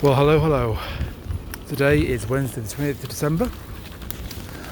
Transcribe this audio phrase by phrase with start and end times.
[0.00, 0.78] Well, hello, hello.
[1.66, 3.50] Today is Wednesday, the 28th of December.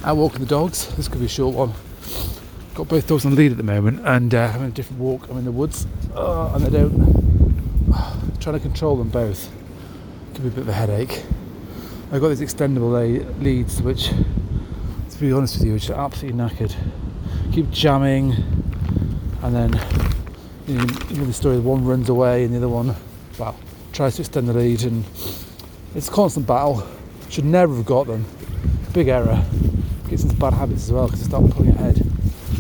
[0.04, 0.87] Out walking the dogs.
[0.95, 1.72] This could be a short one.
[2.76, 5.28] Got both dogs on lead at the moment, and uh, I'm a different walk.
[5.28, 5.84] I'm in the woods,
[6.15, 8.39] uh, and I don't.
[8.41, 9.50] trying to control them both
[10.34, 11.25] could be a bit of a headache.
[12.12, 16.72] I've got these extendable leads, which, to be honest with you, which are absolutely knackered.
[17.52, 18.32] Keep jamming,
[19.43, 19.72] and then
[20.68, 21.58] you know, you know the story.
[21.58, 22.95] One runs away, and the other one,
[23.40, 23.56] well,
[23.96, 25.02] tries to extend the lead, and
[25.94, 26.86] it's a constant battle.
[27.30, 28.26] Should never have got them.
[28.93, 29.43] Big error.
[30.11, 32.02] Gets into bad habits as well because they start pulling ahead.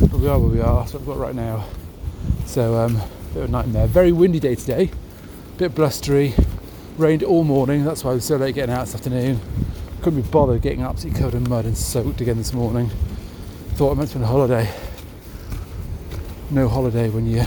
[0.00, 0.80] But we are where we are.
[0.80, 1.66] That's what we've got right now.
[2.46, 2.94] So, um,
[3.34, 3.86] bit of a nightmare.
[3.86, 4.90] Very windy day today.
[5.58, 6.32] Bit blustery.
[6.96, 7.84] Rained all morning.
[7.84, 9.38] That's why I was so late getting out this afternoon.
[10.00, 12.90] Couldn't be bothered getting absolutely covered in mud and soaked again this morning.
[13.74, 14.72] Thought I meant to be a holiday.
[16.50, 17.42] No holiday when you,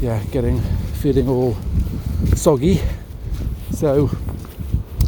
[0.00, 0.60] yeah, getting
[0.96, 1.56] feeling all
[2.34, 2.80] soggy.
[3.72, 4.10] So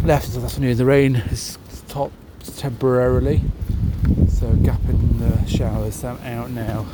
[0.05, 0.77] left this afternoon.
[0.77, 2.15] The rain has stopped
[2.59, 3.41] temporarily,
[4.29, 6.05] so gap in the showers.
[6.05, 6.87] Out now.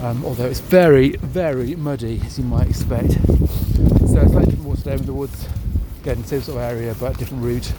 [0.00, 3.12] Um, although it's very, very muddy as you might expect.
[3.12, 5.46] So it's like different water today in the woods.
[6.00, 7.72] Again, same sort of area, but different route.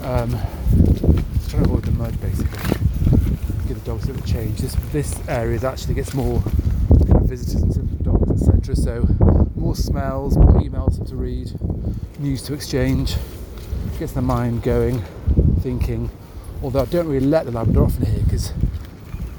[0.00, 0.30] Um,
[1.48, 2.58] trying to avoid the mud basically.
[3.68, 4.60] Give the dogs a bit of change.
[4.60, 6.42] This this area actually gets more
[7.26, 8.02] visitors and
[8.74, 9.06] So
[9.54, 11.52] more smells, more emails to read,
[12.18, 13.14] news to exchange.
[14.00, 15.02] Gets the mind going,
[15.60, 16.10] thinking.
[16.64, 18.52] Although I don't really let the Labrador off in here because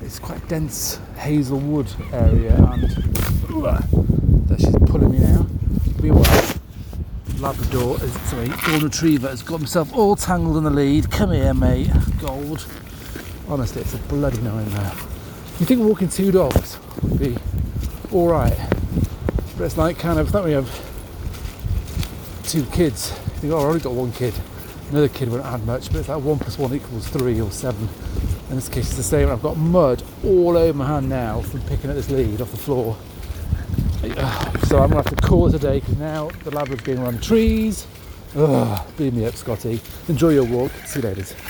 [0.01, 2.83] it's quite a dense hazel wood area and
[4.47, 5.45] that she's pulling me now.
[6.01, 6.53] Meanwhile,
[7.39, 11.11] Labrador, is, sorry, Golden Retriever has got himself all tangled in the lead.
[11.11, 11.91] Come here, mate.
[12.21, 12.65] Gold.
[13.49, 14.93] Honestly, it's a bloody nightmare.
[15.59, 17.37] You think walking two dogs would be
[18.13, 18.57] alright,
[19.57, 20.69] but it's like kind of, that we have
[22.43, 23.09] two kids.
[23.09, 24.33] You think, I've only got one kid.
[24.89, 27.89] Another kid won't add much, but it's like one plus one equals three or seven.
[28.49, 29.29] In this case, it's the same.
[29.29, 32.57] I've got mud all over my hand now from picking at this lead off the
[32.57, 32.95] floor.
[34.67, 37.15] So I'm gonna have to call it a day because now the Labrador's going around
[37.15, 37.85] the trees.
[38.35, 39.81] Ugh, beat me up, Scotty.
[40.07, 40.71] Enjoy your walk.
[40.85, 41.25] See you later.